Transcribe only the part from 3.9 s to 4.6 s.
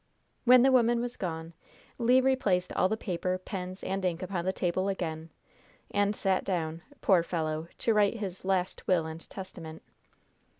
ink upon the